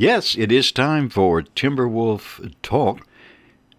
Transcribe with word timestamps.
Yes, 0.00 0.36
it 0.38 0.52
is 0.52 0.70
time 0.70 1.08
for 1.08 1.42
Timberwolf 1.42 2.54
Talk, 2.62 3.04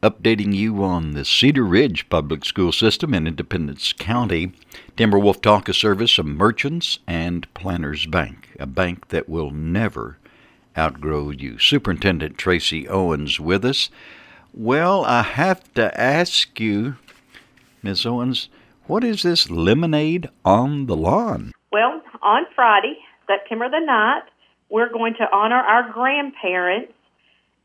updating 0.03 0.53
you 0.53 0.83
on 0.83 1.11
the 1.11 1.23
Cedar 1.23 1.63
Ridge 1.63 2.09
Public 2.09 2.43
School 2.43 2.73
System 2.73 3.13
in 3.13 3.25
Independence 3.25 3.93
County. 3.93 4.51
Timberwolf 4.97 5.41
Talk 5.41 5.69
is 5.69 5.77
service 5.77 6.17
of 6.17 6.25
Merchants 6.25 6.99
and 7.07 7.47
Planters 7.53 8.05
Bank, 8.05 8.49
a 8.59 8.65
bank 8.65 9.07
that 9.07 9.29
will 9.29 9.51
never 9.51 10.17
outgrow 10.77 11.29
you. 11.29 11.57
Superintendent 11.57 12.37
Tracey 12.37 12.85
Owens 12.89 13.39
with 13.39 13.63
us. 13.63 13.89
Well, 14.53 15.05
I 15.05 15.21
have 15.21 15.73
to 15.75 15.97
ask 15.97 16.59
you, 16.59 16.97
Ms. 17.81 18.05
Owens, 18.05 18.49
what 18.87 19.05
is 19.05 19.23
this 19.23 19.49
lemonade 19.49 20.27
on 20.43 20.87
the 20.87 20.97
lawn? 20.97 21.53
Well, 21.71 22.01
on 22.21 22.45
Friday, 22.53 22.97
September 23.25 23.69
the 23.69 23.79
9th, 23.89 24.27
we're 24.69 24.91
going 24.91 25.15
to 25.15 25.25
honor 25.31 25.55
our 25.55 25.91
grandparents 25.91 26.93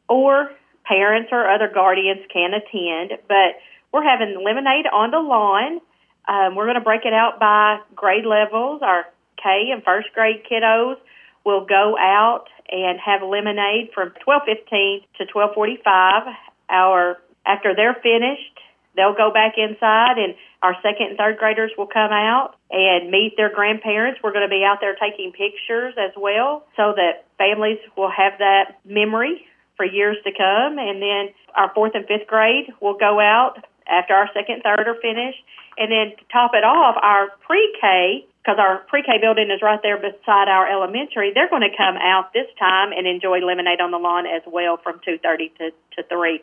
or 0.08 0.50
parents 0.84 1.30
or 1.32 1.48
other 1.48 1.70
guardians 1.72 2.20
can 2.32 2.52
attend, 2.54 3.18
but 3.28 3.56
we're 3.92 4.02
having 4.04 4.42
lemonade 4.44 4.86
on 4.92 5.10
the 5.10 5.18
lawn. 5.18 5.80
Um, 6.26 6.56
we're 6.56 6.64
going 6.64 6.76
to 6.76 6.84
break 6.84 7.04
it 7.04 7.12
out 7.12 7.38
by 7.38 7.78
grade 7.94 8.26
levels. 8.26 8.82
Our 8.82 9.04
K 9.36 9.70
and 9.72 9.82
first 9.82 10.08
grade 10.14 10.42
kiddos 10.50 10.96
will 11.44 11.64
go 11.66 11.96
out 11.98 12.46
and 12.70 12.98
have 12.98 13.22
lemonade 13.22 13.90
from 13.94 14.12
12:15 14.26 15.04
to 15.18 15.26
12:45. 15.26 16.34
Our 16.70 17.18
after 17.46 17.74
they're 17.74 17.94
finished, 17.94 18.58
they'll 18.96 19.14
go 19.14 19.32
back 19.32 19.54
inside 19.56 20.18
and 20.18 20.34
our 20.62 20.74
second 20.82 21.14
and 21.14 21.18
third 21.18 21.36
graders 21.38 21.70
will 21.76 21.86
come 21.86 22.10
out 22.10 22.56
and 22.70 23.10
meet 23.10 23.34
their 23.36 23.52
grandparents. 23.52 24.20
We're 24.22 24.32
going 24.32 24.48
to 24.48 24.52
be 24.52 24.64
out 24.64 24.78
there 24.80 24.96
taking 24.96 25.32
pictures 25.32 25.94
as 25.98 26.12
well 26.16 26.64
so 26.76 26.94
that 26.96 27.26
families 27.36 27.78
will 27.96 28.10
have 28.10 28.38
that 28.38 28.80
memory 28.84 29.44
for 29.76 29.84
years 29.84 30.16
to 30.24 30.32
come. 30.32 30.78
And 30.78 31.02
then 31.02 31.34
our 31.54 31.70
fourth 31.74 31.92
and 31.94 32.06
fifth 32.06 32.26
grade 32.26 32.72
will 32.80 32.96
go 32.96 33.20
out 33.20 33.58
after 33.86 34.14
our 34.14 34.30
second, 34.32 34.62
third 34.62 34.88
are 34.88 34.96
finished. 35.00 35.42
And 35.76 35.90
then 35.90 36.16
to 36.16 36.24
top 36.32 36.52
it 36.54 36.64
off, 36.64 36.96
our 37.02 37.28
pre-K, 37.44 38.24
because 38.40 38.58
our 38.58 38.78
pre-K 38.88 39.18
building 39.20 39.50
is 39.50 39.60
right 39.60 39.80
there 39.82 39.98
beside 39.98 40.48
our 40.48 40.70
elementary, 40.70 41.32
they're 41.34 41.50
going 41.50 41.66
to 41.66 41.76
come 41.76 41.96
out 41.96 42.32
this 42.32 42.46
time 42.58 42.92
and 42.92 43.06
enjoy 43.06 43.40
lemonade 43.40 43.80
on 43.80 43.90
the 43.90 43.98
lawn 43.98 44.24
as 44.26 44.42
well 44.46 44.78
from 44.78 45.00
2:30 45.00 45.52
to 45.58 45.70
to 45.96 46.02
3. 46.08 46.40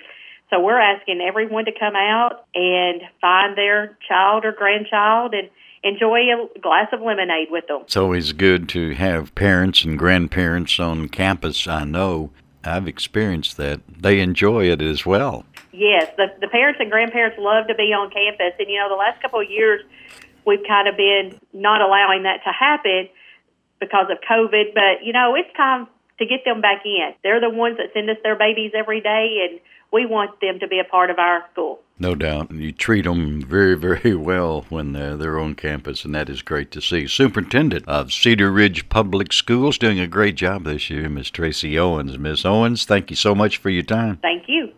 So 0.51 0.59
we're 0.59 0.79
asking 0.79 1.21
everyone 1.21 1.65
to 1.65 1.71
come 1.71 1.95
out 1.95 2.45
and 2.53 3.01
find 3.21 3.57
their 3.57 3.97
child 4.07 4.43
or 4.43 4.51
grandchild 4.51 5.33
and 5.33 5.49
enjoy 5.81 6.19
a 6.19 6.59
glass 6.59 6.89
of 6.91 7.01
lemonade 7.01 7.47
with 7.49 7.67
them. 7.67 7.81
It's 7.83 7.95
always 7.95 8.33
good 8.33 8.67
to 8.69 8.93
have 8.95 9.33
parents 9.33 9.85
and 9.85 9.97
grandparents 9.97 10.77
on 10.77 11.07
campus. 11.07 11.67
I 11.67 11.85
know 11.85 12.31
I've 12.65 12.87
experienced 12.87 13.55
that. 13.57 13.79
They 13.87 14.19
enjoy 14.19 14.69
it 14.69 14.81
as 14.81 15.05
well. 15.05 15.45
Yes, 15.71 16.11
the 16.17 16.27
the 16.41 16.49
parents 16.49 16.81
and 16.81 16.91
grandparents 16.91 17.37
love 17.39 17.67
to 17.67 17.75
be 17.75 17.93
on 17.93 18.11
campus, 18.11 18.53
and 18.59 18.67
you 18.69 18.77
know 18.77 18.89
the 18.89 18.95
last 18.95 19.21
couple 19.21 19.39
of 19.39 19.49
years 19.49 19.81
we've 20.45 20.63
kind 20.67 20.89
of 20.89 20.97
been 20.97 21.39
not 21.53 21.81
allowing 21.81 22.23
that 22.23 22.43
to 22.43 22.51
happen 22.51 23.07
because 23.79 24.07
of 24.11 24.17
COVID. 24.29 24.73
But 24.73 25.05
you 25.05 25.13
know 25.13 25.33
it's 25.35 25.55
time 25.55 25.87
to 26.21 26.25
get 26.27 26.45
them 26.45 26.61
back 26.61 26.85
in. 26.85 27.13
They're 27.23 27.41
the 27.41 27.49
ones 27.49 27.77
that 27.77 27.87
send 27.93 28.09
us 28.09 28.17
their 28.23 28.37
babies 28.37 28.71
every 28.75 29.01
day, 29.01 29.49
and 29.49 29.59
we 29.91 30.05
want 30.05 30.39
them 30.39 30.59
to 30.59 30.67
be 30.67 30.79
a 30.79 30.83
part 30.83 31.09
of 31.09 31.19
our 31.19 31.43
school. 31.51 31.81
No 31.99 32.15
doubt. 32.15 32.49
And 32.49 32.61
you 32.61 32.71
treat 32.71 33.05
them 33.05 33.41
very, 33.41 33.75
very 33.75 34.15
well 34.15 34.65
when 34.69 34.93
they're, 34.93 35.17
they're 35.17 35.39
on 35.39 35.55
campus, 35.55 36.05
and 36.05 36.15
that 36.15 36.29
is 36.29 36.41
great 36.41 36.71
to 36.71 36.81
see. 36.81 37.07
Superintendent 37.07 37.87
of 37.87 38.13
Cedar 38.13 38.51
Ridge 38.51 38.87
Public 38.89 39.33
Schools 39.33 39.77
doing 39.77 39.99
a 39.99 40.07
great 40.07 40.35
job 40.35 40.63
this 40.63 40.89
year, 40.89 41.09
Miss 41.09 41.29
Tracey 41.29 41.77
Owens. 41.77 42.17
Miss 42.17 42.45
Owens, 42.45 42.85
thank 42.85 43.09
you 43.09 43.15
so 43.15 43.35
much 43.35 43.57
for 43.57 43.69
your 43.69 43.83
time. 43.83 44.17
Thank 44.21 44.43
you. 44.47 44.71